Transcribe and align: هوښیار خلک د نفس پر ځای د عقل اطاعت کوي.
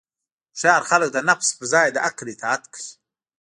هوښیار 0.53 0.81
خلک 0.89 1.09
د 1.13 1.17
نفس 1.29 1.47
پر 1.57 1.65
ځای 1.73 1.87
د 1.91 1.97
عقل 2.07 2.27
اطاعت 2.33 2.63
کوي. 2.73 2.89